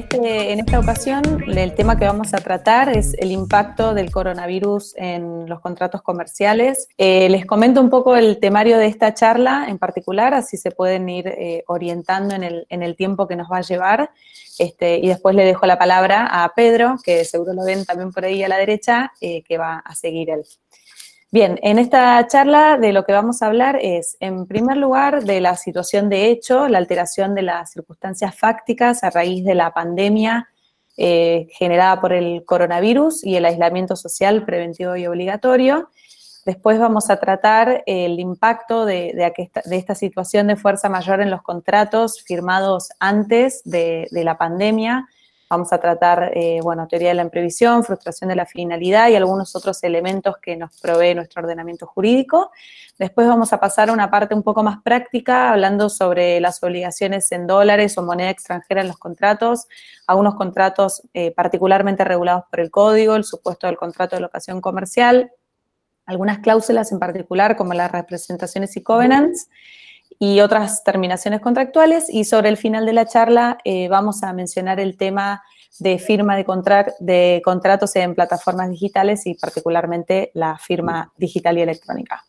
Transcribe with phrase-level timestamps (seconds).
[0.00, 4.94] este, en esta ocasión el tema que vamos a tratar es el impacto del coronavirus
[4.96, 6.88] en los contratos comerciales.
[6.96, 11.08] Eh, les comento un poco el temario de esta charla en particular, así se pueden
[11.08, 14.10] ir eh, orientando en el, el, tiempo que nos va a llevar.
[14.58, 18.24] Este, y después le dejo la palabra a Pedro, que seguro lo ven también por
[18.24, 20.44] ahí a la derecha, eh, que va a seguir él.
[21.32, 25.40] Bien, en esta charla de lo que vamos a hablar es, en primer lugar, de
[25.40, 30.48] la situación de hecho, la alteración de las circunstancias fácticas a raíz de la pandemia
[30.96, 35.90] eh, generada por el coronavirus y el aislamiento social preventivo y obligatorio.
[36.46, 39.14] Después vamos a tratar el impacto de,
[39.70, 45.06] esta, situación de fuerza mayor en los contratos firmados antes de la pandemia,
[45.50, 49.56] Vamos a tratar, eh, bueno, teoría de la imprevisión, frustración de la finalidad y algunos
[49.56, 52.52] otros elementos que nos provee nuestro ordenamiento jurídico.
[53.00, 57.32] Después vamos a pasar a una parte un poco más práctica, hablando sobre las obligaciones
[57.32, 59.66] en dólares o moneda extranjera en los contratos,
[60.06, 65.32] algunos contratos eh, particularmente regulados por el código, el supuesto del contrato de locación comercial,
[66.06, 69.48] algunas cláusulas en particular como las representaciones y covenants,
[70.22, 72.08] y otras terminaciones contractuales.
[72.10, 75.42] Y sobre el final de la charla eh, vamos a mencionar el tema
[75.78, 76.44] de firma de,
[77.00, 82.22] de contratos en plataformas digitales y particularmente la firma digital y electrónica.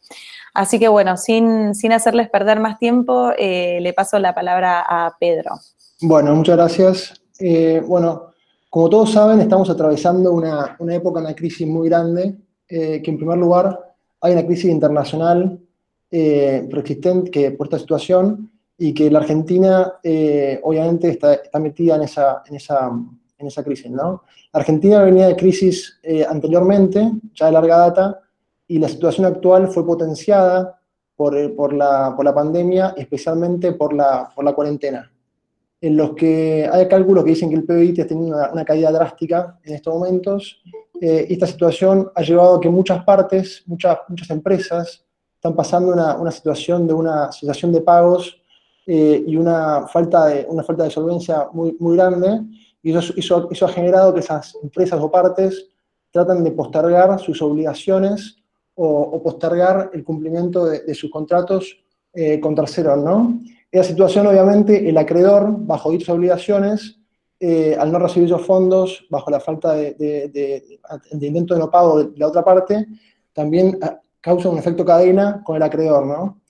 [0.54, 5.14] Así que bueno, sin, sin hacerles perder más tiempo, eh, le paso la palabra a
[5.20, 5.60] Pedro.
[6.02, 7.22] Bueno, muchas gracias.
[7.40, 8.32] Eh, bueno,
[8.70, 12.38] como todos saben, estamos atravesando una, una época, una crisis muy grande,
[12.70, 13.78] que en primer lugar
[14.22, 15.60] hay una crisis internacional
[16.12, 16.68] eh,
[17.32, 22.44] que, por esta situación y que la Argentina eh, obviamente está, está, metida en esa,
[22.46, 22.92] en esa,
[23.38, 23.90] en esa crisis.
[23.90, 24.24] ¿no?
[24.54, 28.20] La Argentina venía de crisis eh, anteriormente, ya de larga data,
[28.68, 30.80] y la situación actual fue potenciada
[31.16, 35.12] por, eh, por, la, por la, pandemia, especialmente por la, por la cuarentena
[35.82, 38.92] en los que hay cálculos que dicen que el PBI ha tenido una, una, caída
[38.92, 40.62] drástica en estos momentos.
[41.02, 45.04] Eh, esta situación ha llevado a que muchas partes, muchas, muchas empresas,
[45.42, 48.40] están pasando una, una situación de una situación de pagos
[48.86, 52.42] eh, y una falta de, una falta de solvencia muy, muy grande,
[52.84, 55.68] y eso, eso, eso, ha generado que esas empresas o partes
[56.12, 58.38] tratan de postergar sus obligaciones
[58.76, 61.76] o, o postergar el cumplimiento de, de sus contratos
[62.14, 63.40] eh, con terceros, ¿no?
[63.72, 67.00] Esa situación, obviamente, el acreedor, bajo dichas obligaciones,
[67.40, 70.80] eh, al no recibir esos fondos, bajo la falta de, de, de,
[71.14, 72.86] de, intento de no pago de la otra parte,
[73.34, 73.80] también
[74.22, 76.42] causa un efecto cadena con el acreedor, ¿no?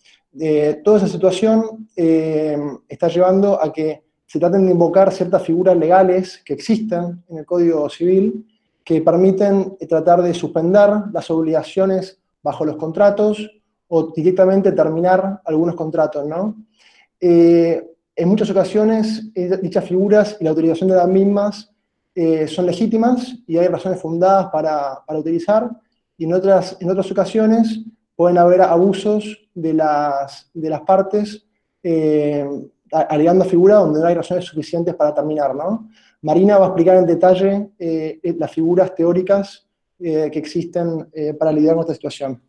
[0.83, 6.41] toda esa situación eh, está llevando a que se traten de invocar ciertas figuras legales
[6.45, 8.47] que existen en el Código Civil
[8.83, 13.51] que permiten tratar de suspender las obligaciones bajo los contratos
[13.89, 16.55] o directamente terminar algunos contratos, ¿no?
[17.19, 21.67] Eh, en muchas ocasiones, eh, dichas figuras y la utilización de las mismas
[22.47, 25.71] son legítimas y hay razones fundadas para, para utilizar,
[26.17, 27.81] y en otras, en otras ocasiones
[28.15, 31.45] pueden haber abusos de las, de las partes
[31.83, 32.47] eh,
[32.91, 35.53] alegando figura donde no hay razones suficientes para terminar.
[36.21, 39.67] Marina va a explicar en detalle eh, las figuras teóricas
[39.99, 42.41] eh, que existen eh, para lidiar con esta situación.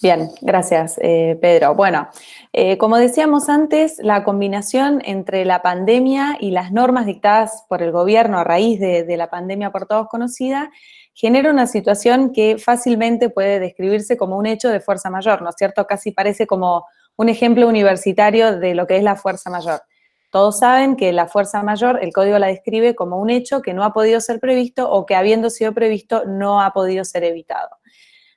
[0.00, 1.74] Bien, gracias, eh, Pedro.
[1.74, 2.06] Bueno,
[2.52, 7.90] eh, como decíamos antes, la combinación entre la pandemia y las normas dictadas por el
[7.90, 10.70] gobierno a raíz de, de la pandemia por todos conocida
[11.18, 15.56] genera una situación que fácilmente puede describirse como un hecho de fuerza mayor, ¿no es
[15.58, 15.84] cierto?
[15.84, 16.86] Casi parece como
[17.16, 19.82] un ejemplo universitario de lo que es la fuerza mayor.
[20.30, 23.82] Todos saben que la fuerza mayor, el código la describe como un hecho que no
[23.82, 27.70] ha podido ser previsto o que habiendo sido previsto no ha podido ser evitado.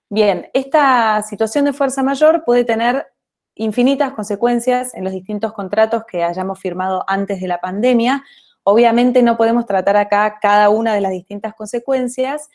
[0.10, 3.06] Bien, esta situación de fuerza mayor puede tener
[3.54, 8.24] infinitas consecuencias en los distintos contratos que hayamos firmado antes de la pandemia.
[8.64, 12.50] Obviamente no podemos tratar acá cada una de las distintas consecuencias,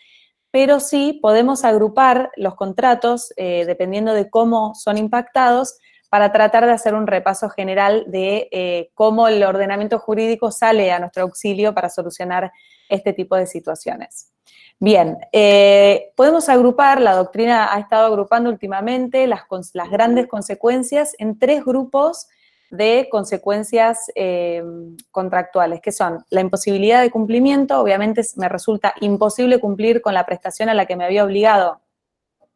[0.50, 5.78] pero sí podemos agrupar los contratos eh, dependiendo de cómo son impactados
[6.08, 11.00] para tratar de hacer un repaso general de eh, cómo el ordenamiento jurídico sale a
[11.00, 12.52] nuestro auxilio para solucionar
[12.88, 14.32] este tipo de situaciones.
[14.78, 19.42] Bien, eh, podemos agrupar, la doctrina ha estado agrupando últimamente las,
[19.72, 22.28] las grandes consecuencias en tres grupos
[22.70, 24.62] de consecuencias eh,
[25.10, 30.68] contractuales, que son la imposibilidad de cumplimiento, obviamente me resulta imposible cumplir con la prestación
[30.68, 31.80] a la que me había obligado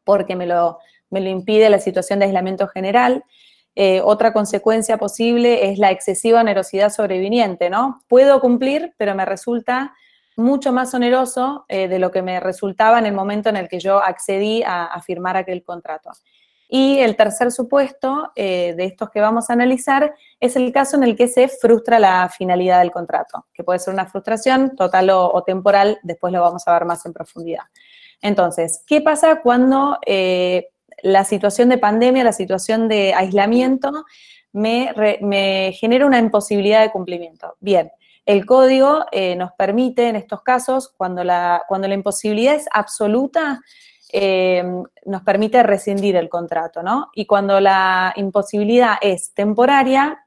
[0.04, 0.78] porque me lo,
[1.10, 3.24] me lo impide la situación de aislamiento general.
[3.76, 8.02] Eh, otra consecuencia posible es la excesiva onerosidad sobreviniente, ¿no?
[8.08, 9.94] Puedo cumplir, pero me resulta
[10.36, 13.78] mucho más oneroso eh, de lo que me resultaba en el momento en el que
[13.78, 16.10] yo accedí a, a, firmar aquel contrato.
[16.72, 21.02] Y el tercer supuesto eh, de estos que vamos a analizar es el caso en
[21.02, 25.42] el que se frustra la finalidad del contrato, que puede ser una frustración total o,
[25.42, 27.64] temporal, después lo vamos a ver más en profundidad.
[28.22, 30.68] Entonces, ¿qué pasa cuando eh,
[31.02, 34.04] la situación de pandemia, la situación de aislamiento,
[34.52, 37.56] me, genera una imposibilidad de cumplimiento?
[37.58, 37.90] Bien,
[38.24, 43.60] el código eh, nos permite en estos casos, cuando la, cuando la imposibilidad es absoluta,
[44.12, 44.64] eh,
[45.04, 47.08] nos permite rescindir el contrato, ¿no?
[47.14, 50.26] Y cuando la imposibilidad es temporaria,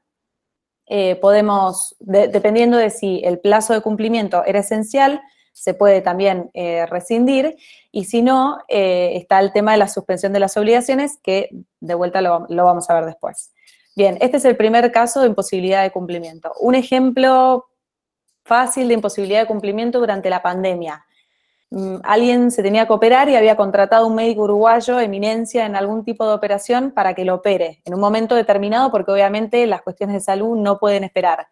[0.86, 5.22] eh, podemos, dependiendo de si el plazo de cumplimiento era esencial,
[5.52, 7.56] se puede también eh, rescindir,
[7.92, 11.48] y si no, está el tema de la suspensión de las obligaciones, que
[11.80, 13.52] de vuelta lo, lo vamos a ver después.
[13.96, 16.52] Bien, este es el primer caso de imposibilidad de cumplimiento.
[16.58, 17.66] Un ejemplo
[18.44, 21.04] fácil de imposibilidad de cumplimiento durante la pandemia.
[21.74, 26.04] Mm, alguien se tenía que operar y había contratado un médico uruguayo, eminencia en algún
[26.04, 30.14] tipo de operación, para que lo opere en un momento determinado, porque obviamente las cuestiones
[30.14, 31.48] de salud no pueden esperar.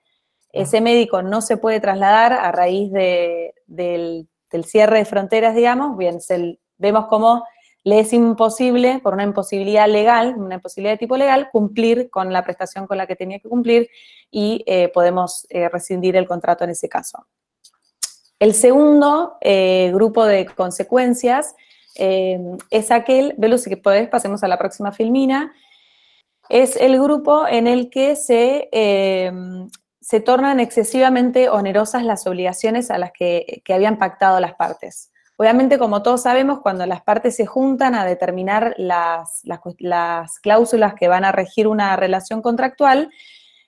[0.52, 4.28] Ese médico no se puede trasladar a raíz del,
[4.64, 6.18] cierre de fronteras, digamos, bien,
[6.78, 7.42] vemos cómo
[7.82, 12.44] le es imposible, por una imposibilidad legal, una imposibilidad de tipo legal, cumplir con la
[12.44, 13.90] prestación con la que tenía que cumplir
[14.30, 17.26] y eh, podemos eh, rescindir el contrato en ese caso.
[18.42, 21.54] El segundo eh, grupo de consecuencias
[21.94, 22.40] eh,
[22.70, 25.52] es aquel, velo si que podés, pasemos a la próxima filmina,
[26.48, 29.30] es el grupo en el que se, eh,
[30.00, 35.12] se tornan excesivamente onerosas las obligaciones a las que, habían pactado las partes.
[35.36, 41.06] Obviamente, como todos sabemos, cuando las partes se juntan a determinar las, las cláusulas que
[41.06, 43.08] van a regir una relación contractual,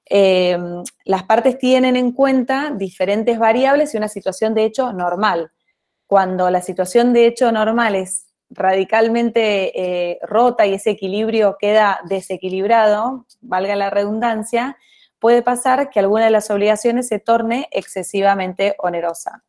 [0.06, 0.58] eh,
[1.04, 5.50] las partes tienen en cuenta diferentes variables y una situación de hecho normal.
[6.06, 13.26] Cuando la situación de hecho normal es radicalmente eh, rota y ese equilibrio queda desequilibrado,
[13.40, 14.76] valga la redundancia,
[15.18, 19.42] puede pasar que alguna de las obligaciones se torne excesivamente onerosa.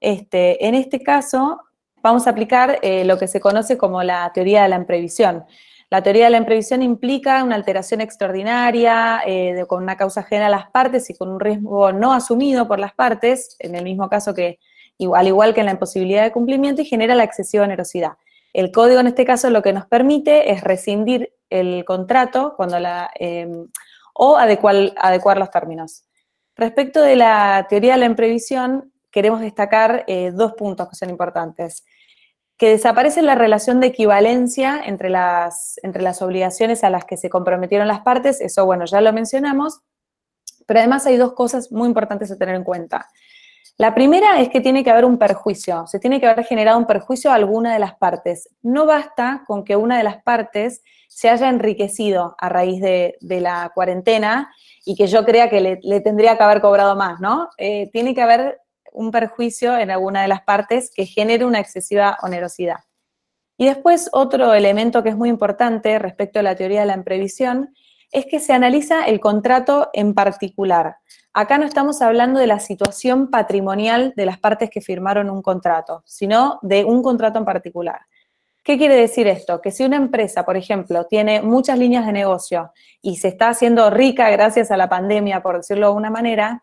[0.00, 1.60] Este, en este caso,
[2.02, 5.44] vamos a aplicar eh, lo que se conoce como la teoría de la imprevisión.
[5.92, 10.48] La teoría de la imprevisión implica una alteración extraordinaria eh, con una causa ajena a
[10.48, 14.32] las partes y con un riesgo no asumido por las partes, en el mismo caso
[14.32, 14.58] que,
[15.14, 18.12] al igual que en la imposibilidad de cumplimiento, y genera la excesiva onerosidad.
[18.54, 23.10] El código en este caso lo que nos permite es rescindir el contrato cuando la,
[23.14, 23.68] em,
[24.14, 26.06] o adecuar, adecuar, los términos.
[26.56, 31.84] Respecto de la teoría de la imprevisión, queremos destacar eh, dos puntos que son importantes
[32.62, 37.28] que desaparece la relación de equivalencia entre las, entre las obligaciones a las que se
[37.28, 39.80] comprometieron las partes, eso bueno, ya lo mencionamos,
[40.64, 43.10] pero además hay dos cosas muy importantes a tener en cuenta.
[43.78, 46.86] La primera es que tiene que haber un perjuicio, se tiene que haber generado un
[46.86, 48.48] perjuicio a alguna de las partes.
[48.62, 53.72] No basta con que una de las partes se haya enriquecido a raíz de, la
[53.74, 54.54] cuarentena
[54.84, 57.48] y que yo crea que le, tendría que haber cobrado más, ¿no?
[57.58, 58.61] Eh, tiene que haber
[58.92, 62.80] un perjuicio en alguna de las partes que genere una excesiva onerosidad.
[63.56, 67.74] Y después otro elemento que es muy importante respecto a la teoría de la imprevisión
[68.10, 70.96] es que se analiza el contrato en particular.
[71.32, 76.02] Acá no estamos hablando de la situación patrimonial de las partes que firmaron un contrato,
[76.06, 78.00] sino de un contrato en particular.
[78.62, 79.60] ¿Qué quiere decir esto?
[79.60, 83.90] Que si una empresa, por ejemplo, tiene muchas líneas de negocio y se está haciendo
[83.90, 86.62] rica gracias a la pandemia, por decirlo de una manera,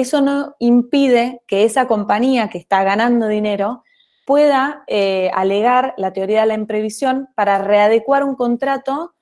[0.00, 3.84] eso no impide que esa compañía que está ganando dinero
[4.26, 9.14] pueda eh, alegar la teoría de la imprevisión para readecuar un contrato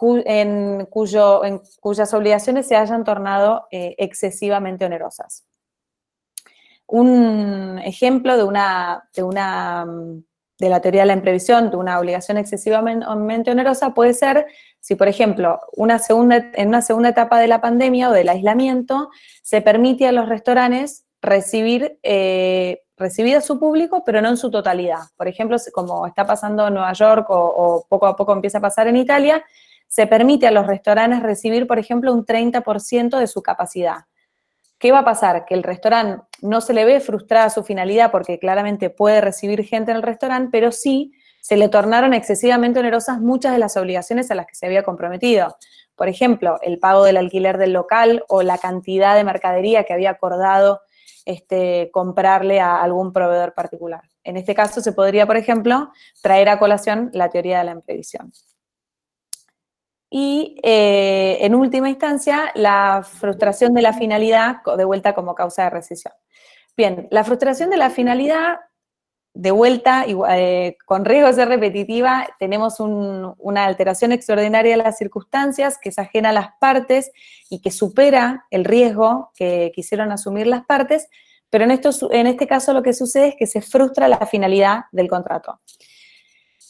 [0.00, 5.44] en, en, cuyas obligaciones se hayan tornado eh, excesivamente onerosas.
[6.86, 9.84] Un ejemplo de una, de una
[10.58, 14.46] de la teoría de la imprevisión, de una obligación excesivamente onerosa, puede ser
[14.88, 19.10] si, por ejemplo, en una segunda etapa de la pandemia o del aislamiento,
[19.42, 24.50] se permite a los restaurantes recibir, eh, recibir a su público, pero no en su
[24.50, 25.00] totalidad.
[25.18, 28.86] Por ejemplo, como está pasando en Nueva York o, poco a poco empieza a pasar
[28.86, 29.44] en Italia,
[29.88, 34.06] se permite a los restaurantes recibir, por ejemplo, un 30% de su capacidad.
[34.78, 35.44] ¿Qué va a pasar?
[35.44, 39.90] Que el restaurante no se le ve frustrada su finalidad porque claramente puede recibir gente
[39.90, 44.34] en el restaurante, pero sí se le tornaron excesivamente onerosas muchas de las obligaciones a
[44.34, 45.56] las que se había comprometido.
[45.96, 50.10] Por ejemplo, el pago del alquiler del local o la cantidad de mercadería que había
[50.10, 50.80] acordado
[51.24, 54.02] este, comprarle a algún proveedor particular.
[54.24, 55.90] En este caso se podría, por ejemplo,
[56.22, 58.32] traer a colación la teoría de la imprevisión.
[60.10, 65.70] Y eh, en última instancia, la frustración de la finalidad de vuelta como causa de
[65.70, 66.14] rescisión.
[66.76, 68.60] Bien, la frustración de la finalidad
[69.38, 75.78] de vuelta, eh, con riesgo de ser repetitiva, tenemos una alteración extraordinaria de las circunstancias
[75.80, 77.12] que es ajena a las partes
[77.48, 81.06] y que supera el riesgo que quisieron asumir las partes,
[81.50, 85.08] pero en, en este caso lo que sucede es que se frustra la finalidad del
[85.08, 85.60] contrato.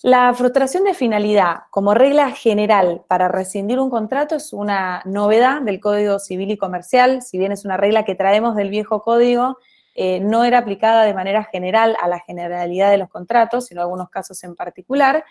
[0.03, 5.81] La frustración de finalidad como regla general para rescindir un contrato es una novedad del
[5.81, 9.57] Código Civil y Comercial, si bien es una regla que traemos del viejo código,
[10.01, 13.83] eh, no era aplicada de manera general a la generalidad de los contratos, sino a
[13.83, 15.25] algunos casos en particular,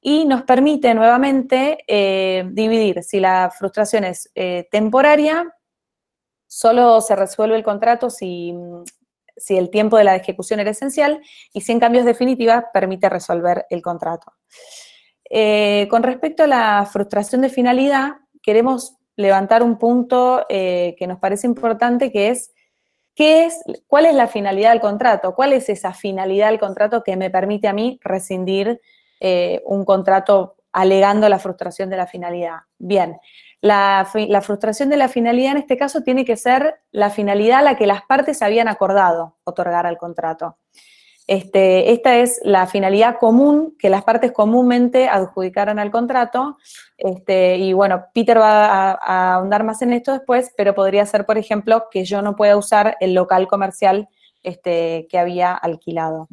[0.00, 5.52] y nos permite nuevamente eh, dividir si la frustración es eh, temporaria,
[6.46, 8.54] solo se resuelve el contrato si,
[9.36, 11.20] si el tiempo de la ejecución era esencial,
[11.52, 14.34] y si en cambios definitiva permite resolver el contrato.
[15.90, 22.12] con respecto a la frustración de finalidad, queremos levantar un punto que nos parece importante,
[22.12, 22.52] que es
[23.16, 25.34] ¿Qué es, ¿Cuál es la finalidad del contrato?
[25.34, 28.80] ¿Cuál es esa finalidad del contrato que me permite a mí rescindir
[29.20, 32.58] eh, un contrato alegando la frustración de la finalidad?
[32.78, 33.18] Bien,
[33.62, 34.06] la,
[34.42, 37.86] frustración de la finalidad en este caso tiene que ser la finalidad a la que
[37.86, 40.58] las partes habían acordado otorgar al contrato.
[41.26, 46.56] Este, esta es la finalidad común que las partes comúnmente adjudicaron al contrato.
[46.96, 51.36] Este, y bueno, Peter va a, ahondar más en esto después, pero podría ser, por
[51.36, 54.08] ejemplo, que yo no pueda usar el local comercial
[54.42, 56.28] este, que había alquilado.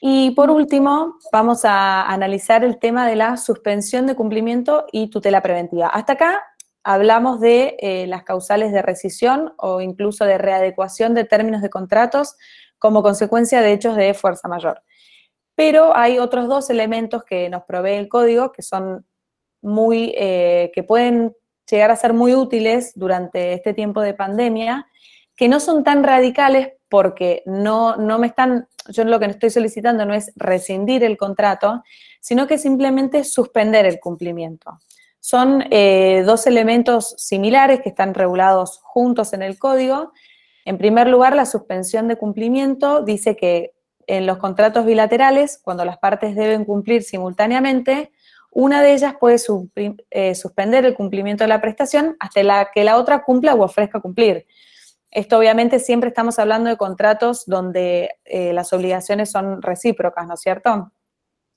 [0.00, 5.40] Y por último, vamos a analizar el tema de la suspensión de cumplimiento y tutela
[5.40, 5.88] preventiva.
[5.88, 6.44] Hasta acá
[6.84, 12.36] hablamos de eh, las causales de rescisión o incluso de readecuación de términos de contratos
[12.84, 14.82] como consecuencia de hechos de fuerza mayor.
[15.54, 19.06] Pero hay otros dos elementos que nos provee el código que son
[19.62, 21.34] muy, eh, que pueden
[21.66, 24.86] llegar a ser muy útiles durante este tiempo de pandemia,
[25.34, 30.04] que no son tan radicales porque no, no me están, yo lo que estoy solicitando
[30.04, 31.82] no es rescindir el contrato,
[32.20, 34.78] sino que simplemente suspender el cumplimiento.
[35.20, 40.12] Son eh, dos elementos similares que están regulados juntos en el código
[40.64, 43.72] en primer lugar, la suspensión de cumplimiento dice que
[44.06, 48.12] en los contratos bilaterales, cuando las partes deben cumplir simultáneamente,
[48.50, 49.36] una de ellas puede
[50.10, 54.46] eh, suspender el cumplimiento de la prestación hasta que la otra cumpla o ofrezca cumplir.
[55.10, 60.40] Esto obviamente siempre estamos hablando de contratos donde eh, las obligaciones son recíprocas, ¿no es
[60.40, 60.92] cierto?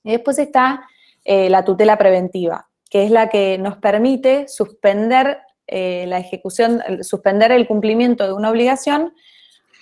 [0.04, 0.82] Y después está
[1.24, 7.52] eh, la tutela preventiva, que es la que nos permite suspender eh, la ejecución, suspender
[7.52, 9.12] el cumplimiento de una obligación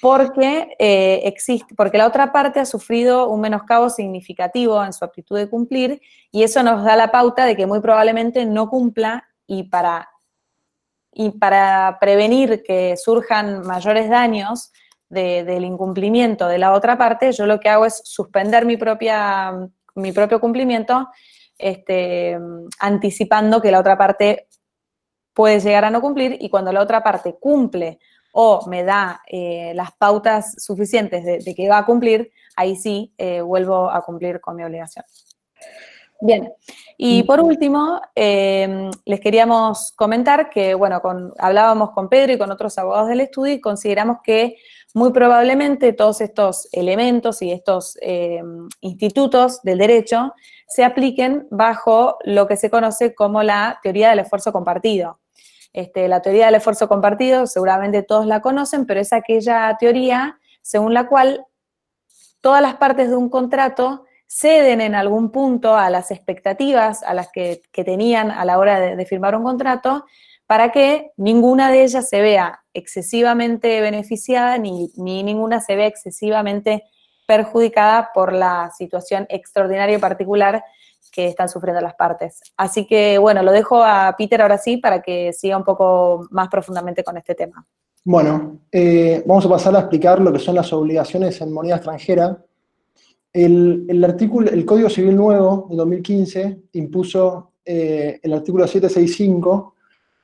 [0.02, 5.38] porque, eh, existe, porque la otra parte ha sufrido un menoscabo significativo en su aptitud
[5.38, 6.00] de cumplir
[6.31, 10.09] y eso nos da la pauta de que muy probablemente no cumpla y para,
[11.12, 14.73] y para prevenir que surjan mayores daños
[15.09, 19.52] del incumplimiento de la otra parte, yo lo que hago es suspender mi, propia,
[19.95, 21.09] mi propio cumplimiento
[21.59, 22.38] este,
[22.81, 24.46] anticipando que la otra parte
[25.37, 27.99] puede llegar a no cumplir y cuando la otra parte cumple
[28.33, 33.43] o me da eh, las pautas suficientes de, que va a cumplir, ahí sí eh,
[33.43, 35.05] vuelvo a cumplir con mi obligación.
[36.23, 36.50] Bien,
[36.97, 41.02] y por último, em, les queríamos comentar que, bueno,
[41.38, 44.57] hablábamos con Pedro y con otros abogados del estudio y consideramos que
[44.95, 50.33] muy probablemente todos estos elementos y estos em, institutos del derecho
[50.66, 55.19] se apliquen bajo lo que se conoce como la teoría del esfuerzo compartido.
[55.76, 60.95] Este, la teoría del esfuerzo compartido, seguramente todos la conocen, pero es aquella teoría según
[60.95, 61.45] la cual
[62.40, 67.28] todas las partes de un contrato ceden en algún punto a las expectativas a las
[67.30, 70.06] que, tenían a la hora de, firmar un contrato
[70.47, 76.85] para que ninguna de ellas se vea excesivamente beneficiada ni, ni ninguna se vea excesivamente
[77.26, 80.64] perjudicada por la situación extraordinaria y particular
[81.11, 82.41] que están sufriendo las partes.
[82.57, 86.49] Así que, bueno, lo dejo a Peter ahora sí para que siga un poco más
[86.49, 87.67] profundamente con este tema.
[88.05, 92.39] Bueno, eh, vamos a pasar a explicar lo que son las obligaciones en moneda extranjera.
[93.33, 99.75] El, artículo, el Código Civil Nuevo de 2015 impuso eh, el artículo 765,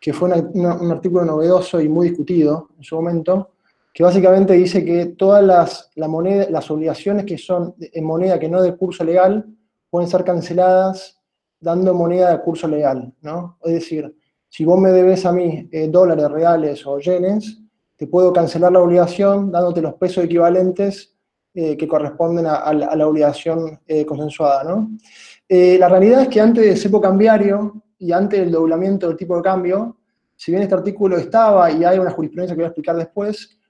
[0.00, 3.50] que fue un artículo novedoso y muy discutido en su momento,
[3.92, 6.08] que básicamente dice que todas las, la
[6.48, 9.44] las obligaciones que son en moneda que no de curso legal
[9.92, 11.20] pueden ser canceladas
[11.60, 13.58] dando moneda de curso legal, ¿no?
[13.62, 14.16] Es decir,
[14.48, 17.58] si vos me debes a mí eh, dólares reales o yenes,
[17.94, 21.14] te puedo cancelar la obligación dándote los pesos equivalentes
[21.52, 24.88] eh, que corresponden a, la, obligación eh, consensuada, ¿no?
[25.50, 29.42] la realidad es que antes del cepo cambiario y antes del doblamiento del tipo de
[29.42, 29.98] cambio,
[30.34, 33.60] si bien este artículo estaba y hay una jurisprudencia que voy a explicar después,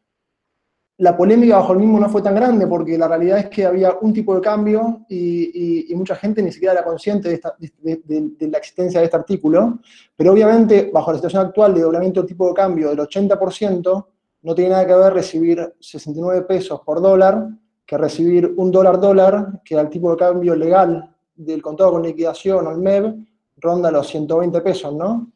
[1.03, 3.99] la polémica bajo el mismo no fue tan grande porque la realidad es que había
[4.01, 9.07] un tipo de cambio y, mucha gente ni siquiera era consciente de, la existencia de
[9.07, 9.81] este artículo,
[10.17, 14.07] pero obviamente bajo la situación actual de doblamiento del tipo de cambio del 80%,
[14.43, 17.49] no tiene nada que ver recibir 69 pesos por dólar
[17.85, 22.65] que recibir un dólar dólar, que al tipo de cambio legal del contado con liquidación
[22.67, 23.17] o el MEB
[23.57, 25.33] ronda los 120 pesos, ¿no?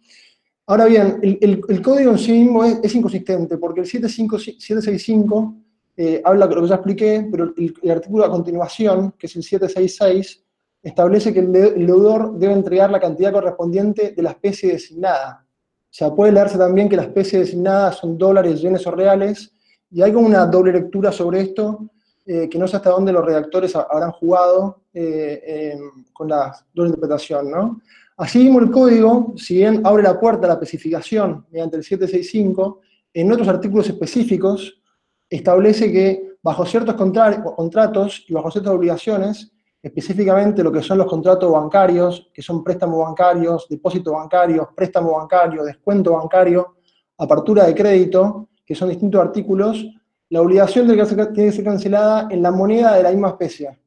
[0.69, 5.55] Ahora bien, el, código en sí mismo es, inconsistente, porque el 765
[5.97, 9.45] eh, habla de lo que ya expliqué, pero el, artículo a continuación, que es el
[9.45, 10.45] 766,
[10.83, 15.47] establece que el, deudor debe entregar la cantidad correspondiente de la especie designada.
[15.49, 19.53] O sea, puede leerse también que la especie designada son dólares, yenes o reales,
[19.89, 21.91] y hay como una doble lectura sobre esto,
[22.27, 25.79] eh, que no sé hasta dónde los redactores habrán jugado eh,
[26.13, 27.81] con la doble interpretación, ¿no?
[28.17, 32.81] Así mismo el código, si bien abre la puerta a la especificación mediante el 765,
[33.13, 34.81] en otros artículos específicos
[35.29, 41.53] establece que bajo ciertos contratos y bajo ciertas obligaciones, específicamente lo que son los contratos
[41.53, 46.77] bancarios, que son préstamos bancarios, depósitos bancarios, préstamo bancario, descuento bancario,
[47.19, 49.87] apertura de crédito, que son distintos artículos,
[50.31, 53.79] la obligación tiene que ser cancelada en la moneda de la misma especie.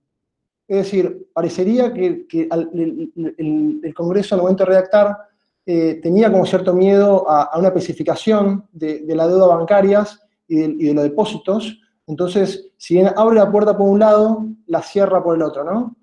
[0.69, 5.17] Es decir, parecería que, el, Congreso al momento de redactar
[5.65, 11.03] eh, tenía como cierto miedo a, una especificación de, la deuda bancarias y de, los
[11.03, 11.81] depósitos.
[12.05, 15.95] Entonces, si abre la puerta por un lado, la cierra por el otro, ¿no?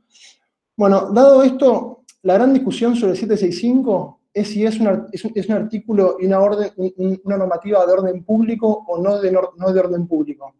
[0.77, 4.89] Bueno, dado esto, la gran discusión sobre el 765 es si es un,
[5.53, 6.71] artículo y una, orden,
[7.23, 10.57] una normativa de orden público o no de, de orden público.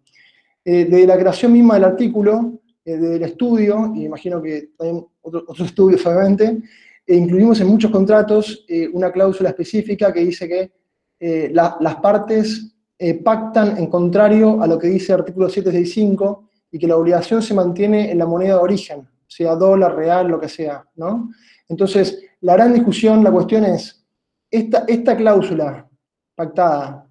[0.65, 5.59] Eh, desde la creación misma del artículo, eh, del estudio, y imagino que también otros
[5.59, 6.63] estudios obviamente,
[7.05, 10.73] e incluimos en muchos contratos eh, una cláusula específica que dice que
[11.19, 12.77] eh, las partes
[13.25, 17.55] pactan en contrario a lo que dice el artículo 765 y que la obligación se
[17.55, 21.31] mantiene en la moneda de origen, sea dólar, real, lo que sea, ¿no?
[21.69, 24.07] Entonces, la gran discusión, la cuestión es,
[24.49, 25.89] esta, esta cláusula
[26.37, 27.05] pactada,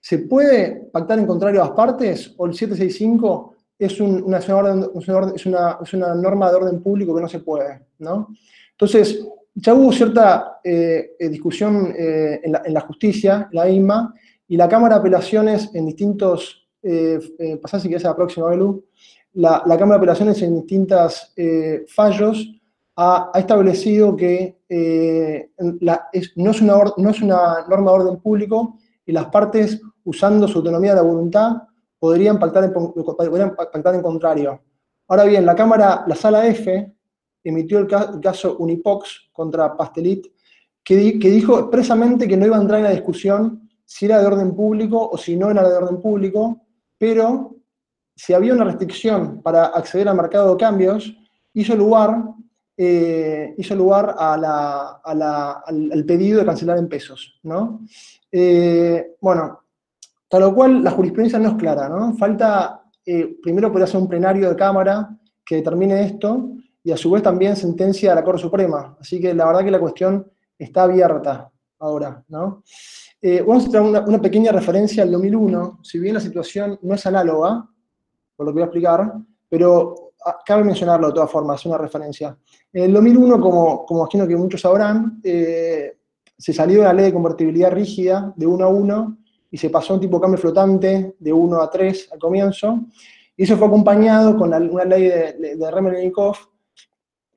[0.00, 4.38] ¿se puede pactar en contrario a las partes o el 765 es, una,
[6.14, 8.28] norma de orden público que no se puede, ¿no?
[8.72, 14.14] Entonces, ya hubo cierta eh, eh, discusión eh, en, la, justicia, la IMA,
[14.48, 17.18] y la Cámara de Apelaciones en distintos, eh,
[17.60, 18.84] pasar si quieres a la próxima, Belu,
[19.34, 21.34] la, la, Cámara de Apelaciones en distintos
[21.88, 22.48] fallos
[22.96, 24.58] ha, establecido que
[25.58, 30.58] no, es una no es una norma de orden público y las partes, usando su
[30.58, 31.52] autonomía de la voluntad,
[31.98, 34.60] podrían pactar en, contrario.
[35.08, 36.92] Ahora bien, la Cámara, la Sala F,
[37.44, 40.26] emitió el, caso Unipox contra Pastelit,
[40.82, 44.54] que, dijo expresamente que no iba a entrar en la discusión si era de orden
[44.54, 46.62] público o si no era de orden público,
[46.98, 47.56] pero
[48.14, 51.16] si había una restricción para acceder al mercado de cambios,
[51.52, 52.22] hizo lugar,
[52.76, 57.38] eh, hizo lugar al, pedido de cancelar en pesos.
[57.42, 57.80] ¿no?
[58.30, 59.65] Eh, bueno,
[60.28, 62.14] Tal cual, la jurisprudencia no es clara, ¿no?
[62.14, 65.08] Falta, eh, primero podría ser un plenario de Cámara
[65.44, 66.50] que determine esto,
[66.82, 68.96] y a su vez también sentencia de la Corte Suprema.
[69.00, 72.62] Así que la verdad que la cuestión está abierta ahora, ¿no?
[73.20, 77.04] Eh, vamos a traer una, pequeña referencia al 2001, si bien la situación no es
[77.06, 77.68] análoga,
[78.36, 79.12] por lo que voy a explicar,
[79.48, 82.38] pero ah, cabe mencionarlo de todas formas, es una referencia.
[82.72, 85.98] En el 2001, como, como imagino que muchos sabrán, eh,
[86.38, 89.18] se salió una ley de convertibilidad rígida de 1 a 1
[89.50, 92.80] y se pasó un tipo de cambio flotante de 1 a 3 al comienzo,
[93.36, 95.56] y eso fue acompañado con una ley de, de,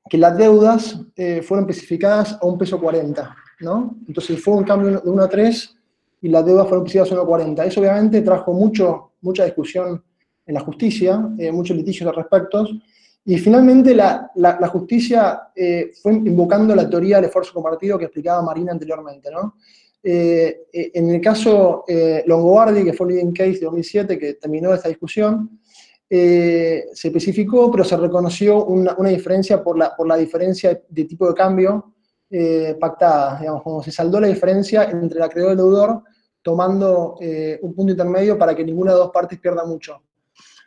[0.08, 3.96] que las deudas eh, fueron especificadas a un peso 40, ¿no?
[4.08, 5.76] Entonces fue un cambio de 1 a 3
[6.22, 10.02] y las deudas fueron especificadas a 1 a Eso obviamente trajo mucho, mucha discusión
[10.46, 12.66] en la justicia, eh, muchos litigios al respecto,
[13.24, 18.42] y finalmente la, la, justicia eh, fue invocando la teoría del esfuerzo compartido que explicaba
[18.42, 19.56] Marina anteriormente, ¿no?
[20.02, 24.34] Eh, eh, en el caso eh, Longobardi, que fue el leading case de 2007, que
[24.34, 25.60] terminó esta discusión,
[26.12, 31.34] se especificó, pero se reconoció una, diferencia por la, por la diferencia de tipo de
[31.34, 31.94] cambio
[32.80, 36.02] pactada, digamos, como se saldó la diferencia entre el acreedor y el deudor,
[36.42, 37.16] tomando
[37.62, 40.02] un punto intermedio para que ninguna de las dos partes pierda mucho.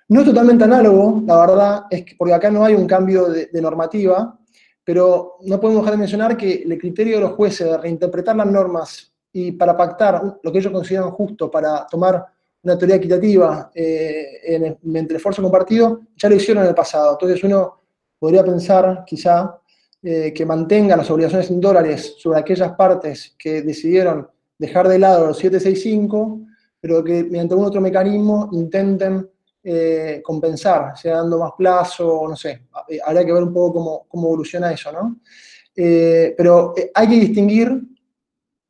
[0.07, 3.47] No es totalmente análogo, la verdad, es que porque acá no hay un cambio de,
[3.47, 4.39] de normativa,
[4.81, 8.47] pero no podemos dejar de mencionar que el criterio de los jueces de reinterpretar las
[8.47, 12.23] normas y para pactar lo que ellos consideran justo para tomar
[12.61, 17.11] una teoría equitativa eh, entre esfuerzo compartido, ya lo hicieron en el pasado.
[17.13, 17.81] Entonces uno
[18.19, 19.59] podría pensar quizá
[20.01, 25.27] eh, que mantengan las obligaciones en dólares sobre aquellas partes que decidieron dejar de lado
[25.27, 26.41] los 765,
[26.79, 29.29] pero que mediante un otro mecanismo intenten
[29.63, 34.05] eh, compensar, sea dando más plazo, no sé, eh, habría que ver un poco cómo,
[34.07, 35.19] cómo evoluciona eso, ¿no?
[35.73, 37.81] Pero hay que distinguir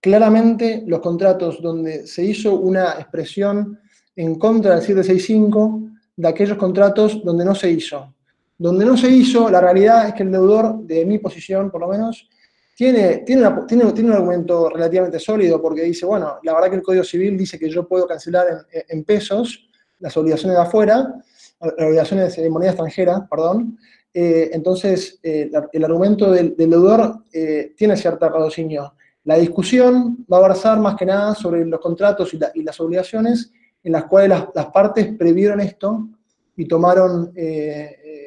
[0.04, 3.80] claramente los contratos donde se hizo una expresión
[4.18, 5.82] en contra del 765
[6.18, 8.14] de aquellos contratos donde no se hizo.
[8.58, 11.88] Donde no se hizo, la realidad es que el deudor, de mi posición por lo
[11.88, 12.28] menos,
[12.76, 17.06] tiene, tiene, tiene, un argumento relativamente sólido porque dice, bueno, la verdad que el Código
[17.06, 21.16] Civil dice que yo puedo cancelar en, pesos las obligaciones de afuera,
[21.62, 23.78] las obligaciones de moneda extranjera, perdón,
[24.14, 28.96] eh, entonces eh, el argumento del, deudor eh, tiene cierto raciocinio.
[29.24, 33.52] La discusión va a versar más que nada sobre los contratos y, las obligaciones
[33.84, 36.10] en las cuales las, partes previeron esto
[36.56, 37.34] y tomaron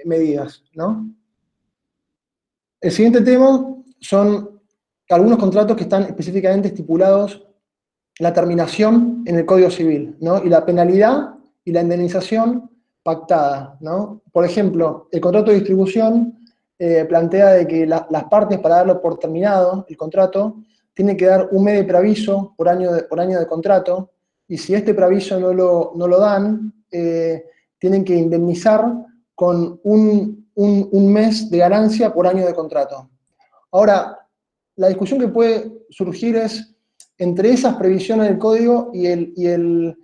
[0.05, 1.11] medidas, ¿no?
[2.81, 4.61] El siguiente tema son
[5.09, 7.47] algunos contratos que están específicamente estipulados
[8.19, 10.43] la terminación en el Código Civil, ¿no?
[10.43, 12.71] Y la penalidad y la indemnización
[13.03, 14.23] pactada, ¿no?
[14.33, 16.39] Por ejemplo, el contrato de distribución
[16.79, 20.57] eh, plantea de que las partes para darlo por terminado, el contrato,
[20.97, 24.13] tienen que dar un mes de preaviso por año de, por año de contrato,
[24.49, 27.45] y si este preaviso no lo, no lo dan, eh,
[27.79, 28.95] tienen que indemnizar
[29.35, 33.11] con un, un, mes de ganancia por año de contrato.
[33.73, 34.19] Ahora,
[34.77, 36.75] la discusión que puede surgir es
[37.19, 39.99] entre esas previsiones del código y, el, y, el,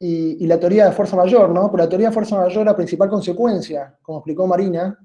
[0.00, 1.70] y, la teoría de fuerza mayor, ¿no?
[1.70, 4.98] Pero la teoría de fuerza mayor, la principal consecuencia, como explicó Marina,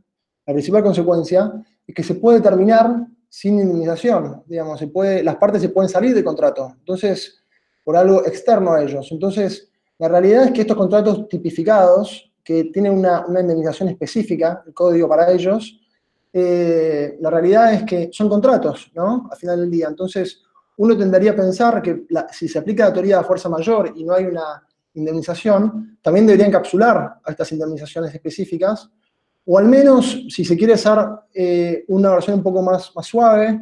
[0.47, 1.53] la principal consecuencia
[1.85, 6.13] es que se puede terminar sin indemnización, digamos, se puede, las partes se pueden salir
[6.13, 7.43] del contrato, entonces,
[7.83, 9.07] por algo externo a ellos.
[9.11, 15.07] Entonces, la realidad es que estos contratos tipificados, que tienen una, indemnización específica, el código
[15.07, 15.79] para ellos,
[16.31, 19.27] eh, la realidad es que son contratos, ¿no?
[19.31, 19.87] Al final del día.
[19.87, 20.43] Entonces,
[20.77, 24.13] uno tendería a pensar que si se aplica la teoría de fuerza mayor y no
[24.13, 24.63] hay una
[24.93, 28.89] indemnización, también debería encapsular a estas indemnizaciones específicas,
[29.47, 30.99] o al menos, si se quiere hacer
[31.33, 33.59] eh, una versión un poco más, suave,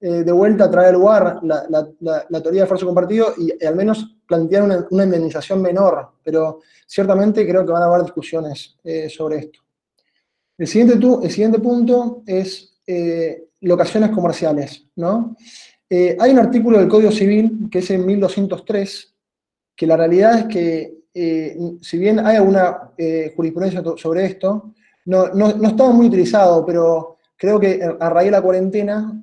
[0.00, 1.66] eh, de vuelta a traer lugar la,
[2.00, 7.46] la, teoría de esfuerzo compartido y, al menos plantear una, una, indemnización menor, pero ciertamente
[7.46, 8.76] creo que van a haber discusiones
[9.08, 9.62] sobre esto.
[10.62, 14.86] El siguiente, punto es eh, locaciones comerciales.
[14.94, 15.36] ¿no?
[15.90, 19.14] Eh, hay un artículo del Código Civil, que es en 1203,
[19.74, 22.92] que la realidad es que, eh, si bien hay alguna
[23.34, 24.72] jurisprudencia sobre esto,
[25.06, 29.22] no, no, estaba muy utilizado, pero creo que a raíz de la cuarentena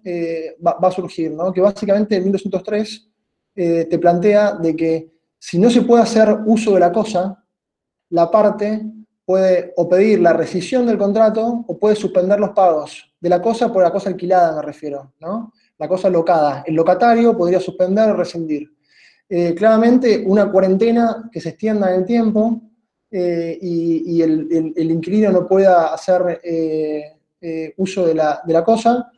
[0.65, 1.51] va, va, a surgir, ¿no?
[1.53, 3.09] que básicamente en 1203
[3.53, 7.43] te plantea de que si no se puede hacer uso de la cosa,
[8.09, 8.85] la parte
[9.25, 13.71] puede o pedir la rescisión del contrato o puede suspender los pagos de la cosa
[13.71, 15.53] por la cosa alquilada, me refiero, ¿no?
[15.77, 16.63] La cosa locada.
[16.65, 18.73] El locatario podría suspender o rescindir.
[19.29, 22.61] Eh, claramente, una cuarentena que se extienda en el tiempo
[23.11, 29.11] eh, y, el, inquilino no pueda hacer eh, uso de la, de la cosa,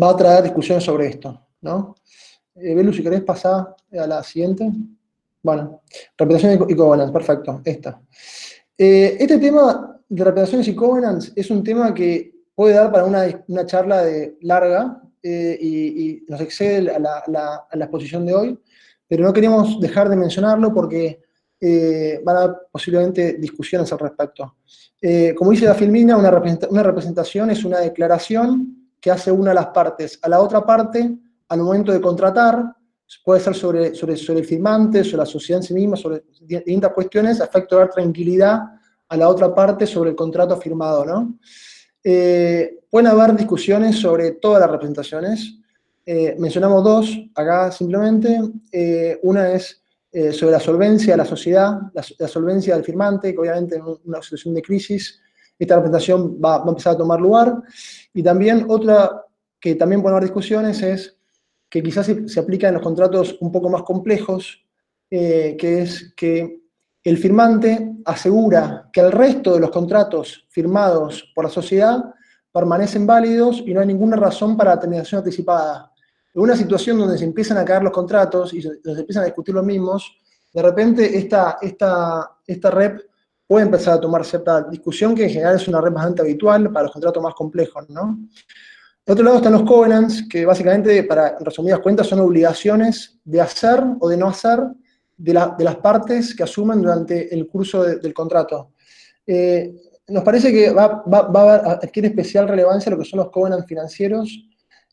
[0.00, 1.94] va a traer discusiones sobre esto, ¿no?
[2.54, 4.70] Belu, si querés pasar a la siguiente.
[5.42, 5.82] Bueno,
[6.16, 8.00] reputación y covenants, perfecto, esta.
[8.76, 13.66] Eh, este tema de reputaciones y covenants es un tema que puede dar para una,
[13.66, 18.58] charla de larga eh, y, nos excede a la, exposición de hoy,
[19.06, 21.22] pero no queríamos dejar de mencionarlo porque
[21.60, 24.56] eh, van a haber posiblemente discusiones al respecto.
[25.36, 30.18] como dice la Filmina, una, representación es una declaración que hace una de las partes
[30.22, 31.16] a la otra parte
[31.48, 32.74] al momento de contratar,
[33.24, 36.92] puede ser sobre, sobre, sobre el firmante, sobre la sociedad en sí misma, sobre distintas
[36.92, 38.60] cuestiones, a dar tranquilidad
[39.08, 41.38] a la otra parte sobre el contrato firmado, ¿no?
[42.04, 45.58] Eh, pueden haber discusiones sobre todas las representaciones.
[46.04, 48.40] Eh, mencionamos dos acá simplemente.
[48.70, 49.82] Eh, una es
[50.32, 54.54] sobre la solvencia de la sociedad, la, solvencia del firmante, que obviamente en una situación
[54.54, 55.20] de crisis
[55.58, 57.62] esta representación va, va, a empezar a tomar lugar.
[58.14, 59.24] Y también otra
[59.60, 61.16] que también puede haber discusiones es
[61.68, 64.64] que quizás se, aplica en los contratos un poco más complejos,
[65.10, 66.62] eh, que es que
[67.04, 72.14] el firmante asegura que el resto de los contratos firmados por la sociedad
[72.52, 75.87] permanecen válidos y no hay ninguna razón para la terminación anticipada.
[76.38, 79.52] En una situación donde se empiezan a caer los contratos y se, empiezan a discutir
[79.52, 80.20] los mismos,
[80.54, 83.00] de repente esta, esta, esta rep
[83.44, 86.84] puede empezar a tomar cierta discusión, que en general es una rep bastante habitual para
[86.84, 88.20] los contratos más complejos, ¿no?
[89.02, 93.82] Por otro lado están los covenants, que básicamente, para resumidas cuentas, son obligaciones de hacer
[93.98, 94.60] o de no hacer
[95.16, 98.74] de, las partes que asumen durante el curso del contrato.
[99.26, 99.74] Eh,
[100.06, 104.44] nos parece que va, a adquirir especial relevancia lo que son los covenants financieros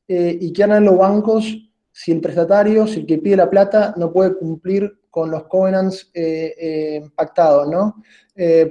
[0.07, 1.57] eh, y que harán los bancos
[1.91, 6.11] si el prestatario, si el que pide la plata, no puede cumplir con los covenants
[6.13, 8.03] eh, eh, pactados, ¿no?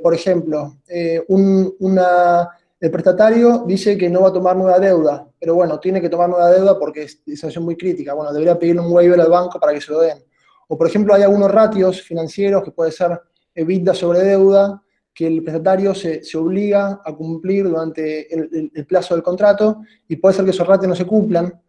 [0.02, 6.02] Por ejemplo, el prestatario dice que no va a tomar nueva deuda, pero bueno, tiene
[6.02, 8.12] que tomar nueva deuda porque es situación muy crítica.
[8.12, 10.22] Bueno, debería pedirle un waiver al banco para que se lo den.
[10.68, 13.18] O por ejemplo, hay algunos ratios financieros que puede ser
[13.54, 14.83] EBITDA sobre deuda,
[15.14, 20.44] que el prestatario se, obliga a cumplir durante el, plazo del contrato y puede ser
[20.44, 21.60] que esos ratios no se cumplan.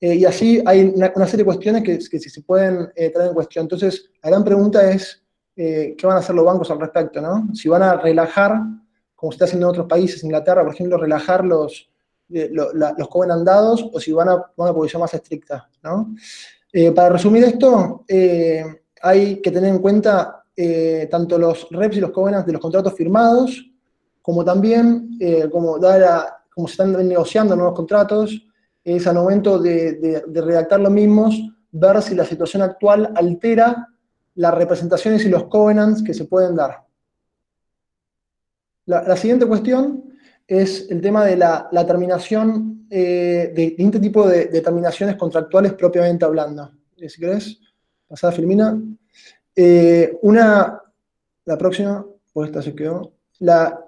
[0.00, 3.34] Eh, y así hay una, serie de cuestiones que, que se pueden eh, traer en
[3.34, 3.64] cuestión.
[3.64, 5.20] Entonces, la gran pregunta es,
[5.56, 7.20] eh, ¿qué van a hacer los bancos al respecto?
[7.20, 7.48] ¿no?
[7.54, 8.52] Si van a relajar,
[9.16, 11.90] como se está haciendo en otros países, Inglaterra, por ejemplo, relajar los,
[12.28, 15.68] los covenant dados, o si van a una posición más estricta.
[15.82, 16.14] ¿no?
[16.94, 18.06] para resumir esto,
[19.02, 20.41] hay que tener en cuenta
[21.10, 23.70] tanto los reps y los covenants de los contratos firmados,
[24.20, 25.18] como también,
[25.50, 25.78] como,
[26.54, 28.46] como se están negociando nuevos contratos,
[28.84, 33.88] es al momento de, redactar los mismos, ver si la situación actual altera
[34.34, 36.84] las representaciones y los covenants que se pueden dar.
[38.86, 40.04] La, siguiente cuestión
[40.46, 46.72] es el tema de la, terminación, eh, de, este tipo de, terminaciones contractuales propiamente hablando.
[46.96, 47.60] Eh, si querés,
[48.08, 48.80] pasada Filmina.
[49.54, 50.82] Eh, una,
[51.44, 53.12] la próxima, pues esta se quedó.
[53.40, 53.78] La,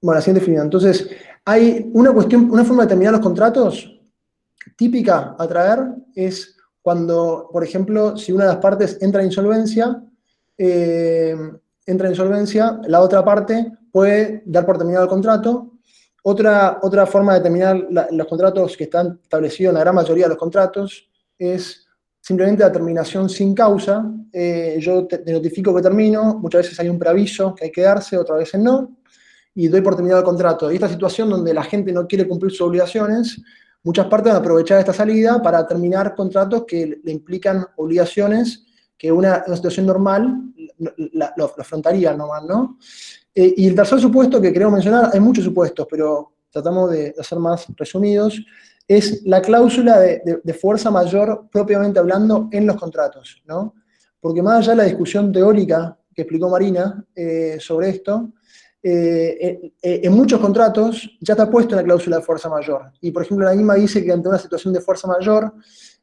[0.00, 0.64] bueno, la siguiente Filmina.
[0.64, 1.08] Entonces,
[1.44, 3.92] hay una cuestión, una forma de terminar los contratos
[4.76, 5.80] típica a traer
[6.14, 10.02] es cuando, por ejemplo, si una de las partes entra en insolvencia,
[10.58, 11.36] eh,
[11.84, 15.72] entra en insolvencia, la otra parte puede dar por terminado el contrato.
[16.22, 20.30] Otra, otra forma de terminar los contratos que están establecidos en la gran mayoría de
[20.30, 21.85] los contratos es
[22.26, 24.04] simplemente la terminación sin causa.
[24.32, 28.16] Eh, yo te, notifico que termino, muchas veces hay un preaviso que hay que darse,
[28.16, 28.96] otras veces no,
[29.54, 30.72] y doy por terminado el contrato.
[30.72, 33.40] Y esta situación donde la gente no quiere cumplir sus obligaciones,
[33.86, 38.66] Muchas partes van a aprovechar esta salida para terminar contratos que le implican obligaciones
[38.98, 40.42] que una, situación normal
[41.36, 42.78] lo, afrontaría nomás, ¿no?
[43.32, 47.38] Eh, y el tercer supuesto que queremos mencionar, hay muchos supuestos, pero tratamos de, hacer
[47.38, 48.44] más resumidos,
[48.88, 53.74] es la cláusula de, fuerza mayor propiamente hablando en los contratos, ¿no?
[54.20, 58.32] Porque más allá de la discusión teórica que explicó Marina eh, sobre esto,
[58.82, 62.92] eh, eh, en muchos contratos ya está puesto una cláusula de fuerza mayor.
[63.00, 65.52] Y por ejemplo, la misma dice que ante una situación de fuerza mayor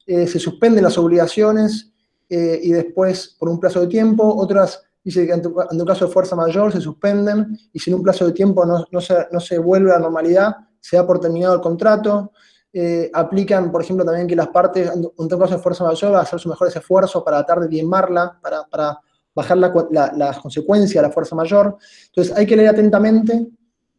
[0.06, 1.94] se suspenden las obligaciones
[2.28, 4.36] y después por un plazo de tiempo.
[4.36, 8.04] Otras dice que ante, un caso de fuerza mayor se suspenden y si en un
[8.04, 11.56] plazo de tiempo no, se, no se, vuelve a la normalidad, se da por terminado
[11.56, 12.34] el contrato.
[13.14, 16.50] Aplican, por ejemplo, también que las partes, ante un caso de fuerza mayor, hacer sus
[16.50, 19.00] mejores esfuerzos para tratar de diezmarla, para, para
[19.36, 21.78] bajar las consecuencias de la fuerza mayor.
[22.08, 23.48] Entonces hay que leer atentamente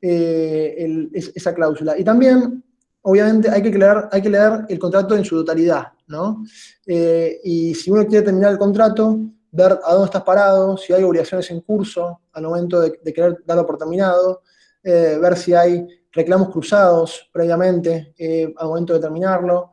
[0.01, 1.99] eh, esa cláusula.
[1.99, 2.63] Y también,
[3.03, 6.45] obviamente, hay que, leer, hay que leer el contrato en su totalidad, ¿no?
[6.87, 9.19] Eh, y si uno quiere terminar el contrato,
[9.51, 13.67] ver a dónde estás parado, si hay obligaciones en curso al momento de, querer darlo
[13.67, 14.43] por terminado,
[14.83, 18.15] eh, ver si hay reclamos cruzados previamente
[18.57, 19.73] al momento de terminarlo.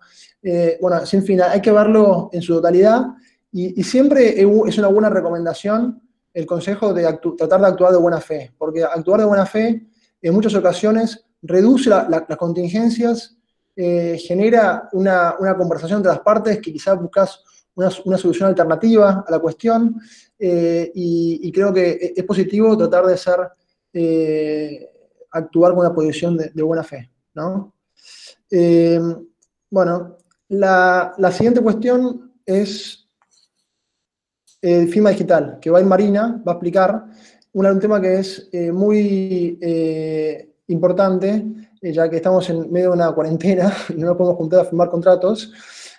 [0.82, 3.06] bueno, sin fin, hay que verlo en su totalidad
[3.52, 6.02] y, siempre es una buena recomendación
[6.34, 7.04] el consejo de
[7.38, 9.86] tratar de actuar de buena fe, porque actuar de buena fe
[10.22, 13.36] en muchas ocasiones reduce las contingencias,
[13.76, 17.44] eh, genera una, conversación entre las partes que quizás buscas
[17.76, 20.00] una, solución alternativa a la cuestión
[20.38, 23.40] eh, y, creo que e, es positivo tratar de ser,
[23.94, 24.91] eh,
[25.32, 27.10] actuar con una posición de, buena fe.
[29.70, 30.18] bueno,
[30.50, 33.02] la siguiente cuestión es
[34.62, 37.06] el firma digital, que va a ir Marina, va a explicar
[37.54, 41.44] un, tema que es eh, muy eh, importante,
[41.82, 44.66] eh, ya que estamos en medio de una cuarentena y no nos podemos juntar a
[44.66, 45.52] firmar contratos.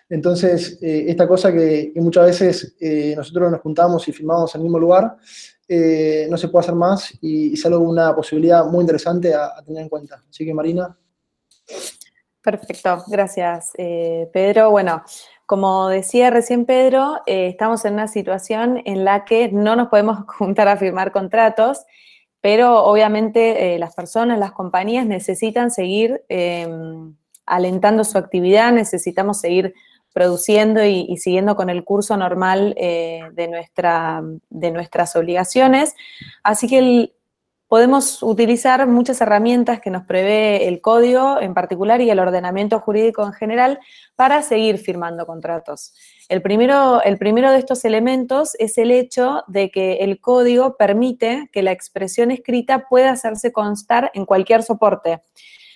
[0.09, 2.77] Entonces, esta cosa que, muchas veces
[3.17, 5.17] nosotros nos juntamos y firmamos en el mismo lugar,
[6.29, 9.89] no se puede hacer más y, es algo una posibilidad muy interesante a, tener en
[9.89, 10.23] cuenta.
[10.29, 10.97] Así que, Marina.
[12.43, 13.73] Perfecto, gracias,
[14.33, 14.71] Pedro.
[14.71, 15.03] Bueno,
[15.47, 20.25] como decía recién Pedro, eh, estamos en una situación en la que no nos podemos
[20.39, 21.85] juntar a firmar contratos,
[22.41, 26.23] pero obviamente eh, las personas, las compañías necesitan seguir
[27.45, 29.75] alentando su actividad, necesitamos seguir
[30.13, 35.95] produciendo y, siguiendo con el curso normal eh, de, nuestra, de nuestras obligaciones.
[36.43, 37.13] Así que
[37.73, 43.25] podemos utilizar muchas herramientas que nos prevé el código en particular y el ordenamiento jurídico
[43.25, 43.79] en general
[44.15, 45.95] para seguir firmando contratos.
[46.29, 51.49] El primero, el primero de estos elementos es el hecho de que el código permite
[51.51, 55.23] que la expresión escrita pueda hacerse constar en cualquier soporte.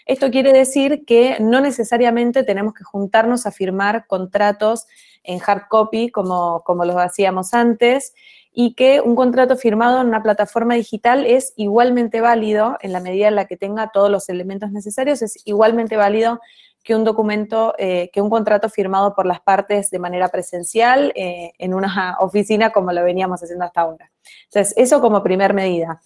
[0.07, 4.87] Esto quiere decir que no necesariamente tenemos que juntarnos a firmar contratos
[5.25, 8.15] en hard copy como, como los hacíamos antes
[8.53, 13.29] y que un contrato firmado en una plataforma digital es igualmente válido en la medida
[13.29, 16.41] en la que tenga todos los elementos necesarios, es igualmente válido
[16.83, 21.53] que un documento, eh, que un contrato firmado por las partes de manera presencial eh,
[21.59, 24.13] en una oficina como lo veníamos haciendo hasta ahora.
[24.45, 26.01] Entonces, eso como primer medida.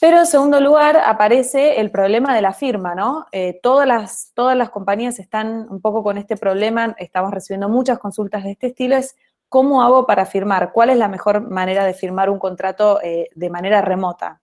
[0.00, 3.26] Pero en segundo lugar aparece el problema de la firma, ¿no?
[3.32, 7.98] Eh, todas, las, todas las compañías están un poco con este problema, estamos recibiendo muchas
[7.98, 9.14] consultas de este estilo, es
[9.50, 13.82] cómo hago para firmar, cuál es la mejor manera de firmar un contrato de manera
[13.82, 14.40] remota.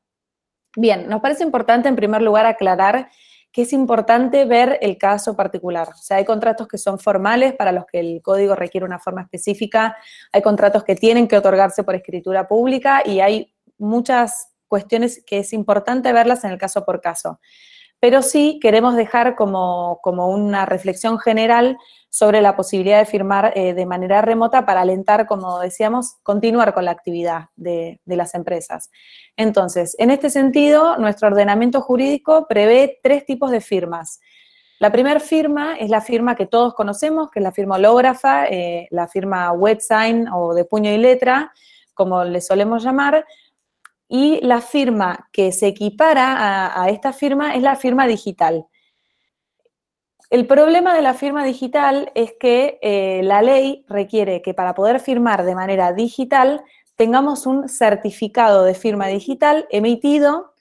[0.75, 3.09] Bien, nos parece importante en primer lugar aclarar
[3.51, 5.89] que es importante ver el caso particular.
[5.89, 9.23] O sea, hay contratos que son formales para los que el código requiere una forma
[9.23, 9.97] específica,
[10.31, 15.53] hay contratos que tienen que otorgarse por escritura pública y hay muchas cuestiones que es
[15.53, 17.39] importante verlas en el caso por caso.
[17.99, 21.77] Pero sí queremos dejar como, como una reflexión general
[22.09, 26.85] sobre la posibilidad de firmar eh, de manera remota para alentar, como decíamos, continuar con
[26.85, 28.89] la actividad de, las empresas.
[29.35, 34.19] Entonces, en este sentido, nuestro ordenamiento jurídico prevé tres tipos de firmas.
[34.79, 38.87] La primera firma es la firma que todos conocemos, que es la firma hológrafa, eh,
[38.91, 41.51] la firma wet sign o de puño y letra,
[41.93, 43.25] como le solemos llamar,
[44.07, 48.67] y la firma que se equipara a esta firma es la firma digital.
[50.29, 54.99] El problema de la firma digital es que eh, la ley requiere que para poder
[54.99, 56.61] firmar de manera digital
[56.97, 60.53] tengamos un certificado de firma digital emitido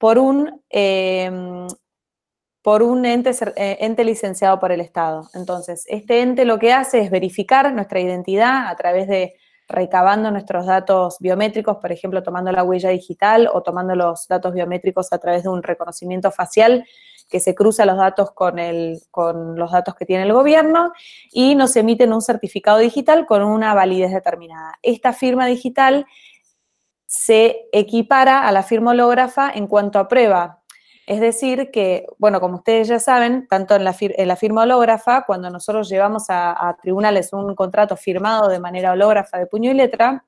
[0.00, 1.68] por un, em,
[2.60, 5.28] por un ente, eh, ente licenciado por el Estado.
[5.34, 9.34] Entonces, este ente lo que hace es verificar nuestra identidad a través de
[9.68, 15.12] recabando nuestros datos biométricos, por ejemplo, tomando la huella digital o tomando los datos biométricos
[15.12, 16.84] a través de un reconocimiento facial
[17.28, 20.92] que se cruza los datos con, el, con los datos que tiene el gobierno
[21.32, 24.74] y nos emiten un certificado digital con una validez determinada.
[24.82, 26.06] Esta firma digital
[27.06, 30.63] se equipara a la firma hológrafa en cuanto a prueba.
[31.06, 35.88] Es decir, que, bueno, como ustedes ya saben, tanto en la, firma hológrafa, cuando nosotros
[35.88, 40.24] llevamos a, tribunales un contrato firmado de manera hológrafa de puño y letra,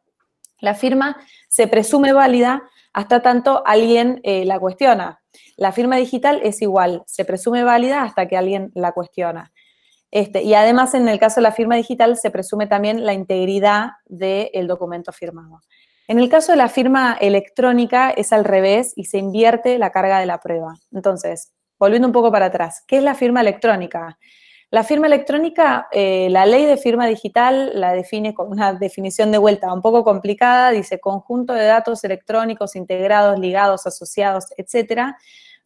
[0.61, 1.17] la firma
[1.49, 2.62] se presume válida
[2.93, 5.23] hasta tanto alguien eh, la cuestiona.
[5.57, 9.53] La firma digital es igual, se presume válida hasta que alguien la cuestiona.
[10.11, 13.91] Este, y además, en el caso de la firma digital, se presume también la integridad
[14.07, 15.61] del documento firmado.
[16.09, 20.21] En el caso de la firma electrónica es al revés y se invierte la carga
[20.21, 20.75] de la prueba.
[20.92, 24.19] Entonces, volviendo un poco para atrás, ¿qué es la firma electrónica?
[24.71, 29.38] La firma electrónica, eh, la ley de firma digital la define con una definición de
[29.38, 35.16] vuelta un poco complicada, dice conjunto de datos electrónicos integrados, ligados, asociados, etcétera,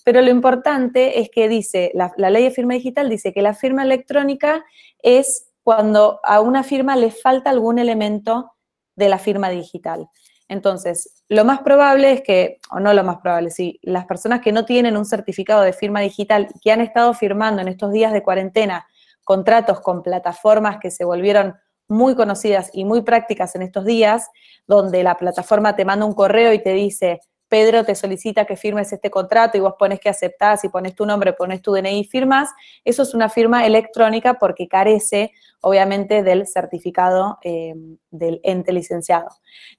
[0.05, 3.83] pero lo importante es que dice, la, ley de firma digital dice que la firma
[3.83, 4.64] electrónica
[5.03, 8.53] es cuando a una firma le falta algún elemento
[9.01, 10.09] de la firma digital.
[10.47, 14.53] Entonces, lo más probable es que, o no lo más probable, sí, las personas que
[14.53, 18.13] no tienen un certificado de firma digital y que han estado firmando en estos días
[18.13, 18.87] de cuarentena
[19.25, 21.55] contratos con plataformas que se volvieron
[21.89, 24.29] muy conocidas y muy prácticas en estos días,
[24.67, 28.93] donde la plataforma te manda un correo y te dice, Pedro te solicita que firmes
[28.93, 32.49] este contrato y vos pones que aceptás y pones tu nombre, pones tu DNI firmas,
[32.85, 37.75] eso es una firma electrónica porque carece, obviamente, del certificado eh,
[38.11, 39.29] del ente licenciado.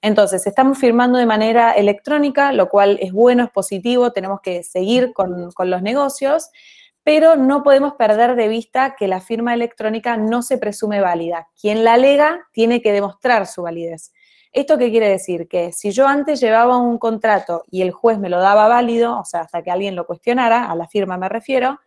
[0.02, 5.14] Entonces, estamos firmando de manera electrónica, lo cual es bueno, es positivo, tenemos que seguir
[5.14, 6.50] con, con los negocios,
[7.02, 11.48] pero no podemos perder de vista que la firma electrónica no se presume válida.
[11.58, 14.12] Quien la alega tiene que demostrar su validez.
[14.52, 15.48] ¿Esto qué quiere decir?
[15.48, 19.24] Que si yo antes llevaba un contrato y el juez me lo daba válido, o
[19.24, 21.80] sea, hasta que alguien lo cuestionara, a la firma me refiero,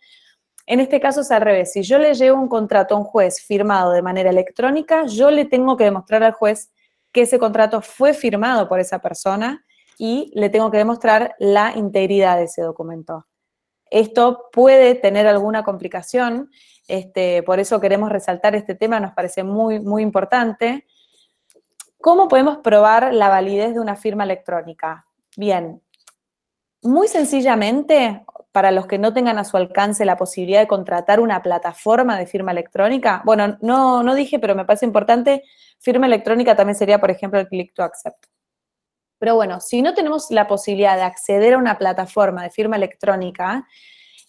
[0.65, 1.73] en este caso es al revés.
[1.73, 5.45] Si yo le llevo un contrato a un juez firmado de manera electrónica, yo le
[5.45, 6.71] tengo que demostrar al juez
[7.11, 9.63] que ese contrato fue firmado por esa persona
[9.97, 13.27] y le tengo que demostrar la integridad de ese documento.
[13.91, 16.49] Esto puede tener alguna complicación,
[16.87, 20.85] este, por eso queremos resaltar este tema, nos parece muy, muy importante.
[22.01, 25.05] ¿Cómo podemos probar la validez de una firma electrónica?
[25.37, 25.81] Bien,
[26.81, 31.41] muy sencillamente, para los que no tengan a su alcance la posibilidad de contratar una
[31.41, 35.43] plataforma de firma electrónica, bueno, no, no dije, pero me parece importante,
[35.79, 38.27] firma electrónica también sería, por ejemplo, el click to accept.
[39.17, 43.67] Pero bueno, si no tenemos la posibilidad de acceder a una plataforma de firma electrónica,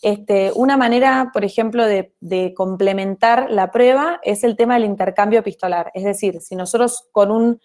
[0.07, 5.91] este, una manera, por ejemplo, de, complementar la prueba es el tema del intercambio epistolar.
[5.95, 7.61] Es decir, si nosotros con, un,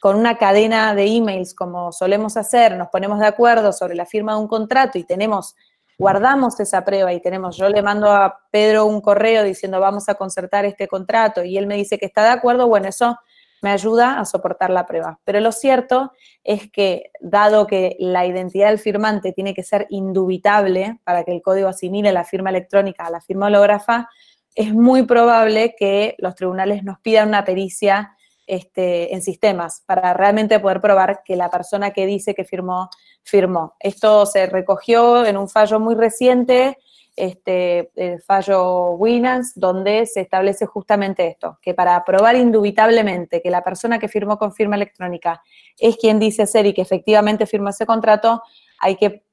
[0.00, 4.32] con una cadena de emails, como solemos hacer, nos ponemos de acuerdo sobre la firma
[4.32, 5.54] de un contrato y tenemos
[5.98, 10.14] guardamos esa prueba y tenemos, yo le mando a Pedro un correo diciendo vamos a
[10.14, 13.18] concertar este contrato y él me dice que está de acuerdo, bueno, eso
[13.62, 15.20] me ayuda a soportar la prueba.
[15.24, 16.12] Pero lo cierto
[16.44, 21.40] es que, dado que la identidad del firmante tiene que ser indubitable para que el
[21.40, 24.08] código asimile la firma electrónica a la firma hológrafa,
[24.54, 30.58] es muy probable que los tribunales nos pidan una pericia este, en sistemas para realmente
[30.60, 32.90] poder probar que la persona que dice que firmó,
[33.22, 33.76] firmó.
[33.78, 36.76] Esto se recogió en un fallo muy reciente
[37.14, 43.62] este, el fallo Winans, donde se establece justamente esto, que para probar indubitablemente que la
[43.62, 45.42] persona que firmó con firma electrónica
[45.78, 48.42] es quien dice ser y que efectivamente firmó ese contrato,
[48.78, 49.24] hay que,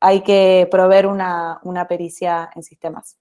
[0.00, 3.18] hay que proveer una, pericia en sistemas.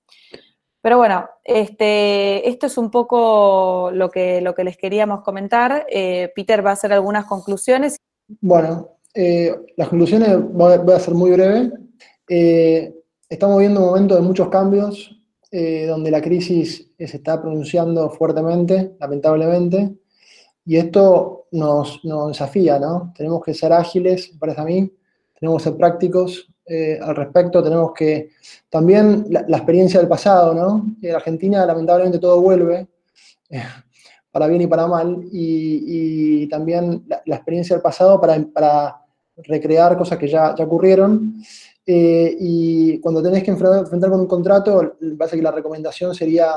[0.81, 5.85] Pero bueno, este, esto es un poco lo que, lo que les queríamos comentar.
[5.89, 7.97] Eh, Peter va a hacer algunas conclusiones.
[8.41, 11.71] Bueno, eh, las conclusiones voy a ser muy breve.
[12.27, 12.93] Eh,
[13.31, 15.17] Estamos viendo un momento de muchos cambios,
[15.51, 19.95] eh, donde la crisis se está pronunciando fuertemente, lamentablemente,
[20.65, 23.13] y esto nos, desafía, ¿no?
[23.15, 24.93] Tenemos que ser ágiles, parece a mí,
[25.39, 28.31] tenemos que ser prácticos eh, al respecto, tenemos que,
[28.69, 30.85] también la, experiencia del pasado, ¿no?
[31.01, 32.89] En Argentina lamentablemente todo vuelve,
[33.49, 33.63] eh,
[34.29, 39.05] para bien y para mal, y, también la, experiencia del pasado para, para
[39.37, 41.41] recrear cosas que ya, ya ocurrieron.
[41.85, 46.53] Eh, y cuando tenés que enfrentar, con un contrato, parece que la recomendación sería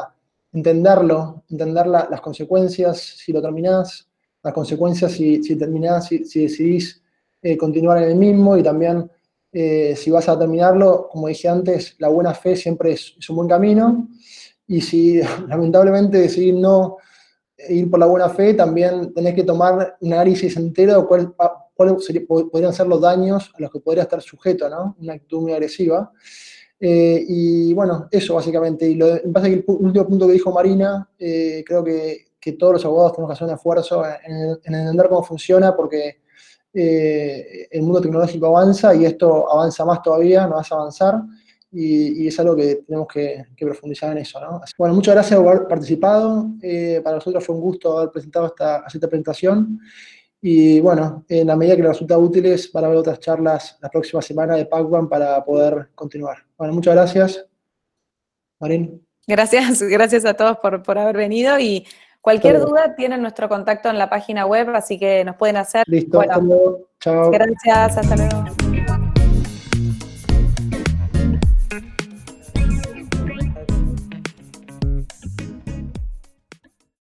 [0.52, 4.08] entenderlo, entender las consecuencias si lo terminás,
[4.42, 7.02] las consecuencias si, si terminás, si, decidís
[7.42, 9.10] eh, continuar en el mismo y también
[9.50, 13.48] eh, si vas a terminarlo, como dije antes, la buena fe siempre es, un buen
[13.48, 14.08] camino.
[14.66, 16.98] Y si lamentablemente decidís no
[17.68, 21.34] ir por la buena fe, también tenés que tomar un análisis entero de cuál,
[21.74, 24.96] cuáles podrían ser los daños a los que podría estar sujeto, ¿no?
[25.00, 26.12] Una actitud muy agresiva.
[26.86, 28.88] Eh, y bueno, eso básicamente.
[28.88, 32.74] Y lo, pasa que el último punto que dijo Marina, eh, creo que, que, todos
[32.74, 36.20] los abogados tenemos que hacer un esfuerzo en, entender cómo funciona, porque
[36.72, 41.22] eh, el mundo tecnológico avanza y esto avanza más todavía, no a avanzar.
[41.72, 44.40] Y, es algo que tenemos que, profundizar en eso.
[44.40, 44.60] ¿no?
[44.78, 46.50] bueno, muchas gracias por haber participado.
[47.02, 49.80] para nosotros fue un gusto haber presentado esta presentación.
[50.46, 54.20] Y bueno, en la medida que les resulta útiles, para ver otras charlas la próxima
[54.20, 56.36] semana de Pacman para poder continuar.
[56.58, 57.46] Bueno, muchas gracias.
[58.60, 59.02] Marín.
[59.26, 61.86] Gracias, gracias a todos por, por haber venido y
[62.20, 65.84] cualquier duda tienen nuestro contacto en la página web, así que nos pueden hacer.
[65.86, 66.88] Listo, hasta luego.
[67.00, 67.30] Chao.
[67.30, 68.63] Gracias, hasta luego.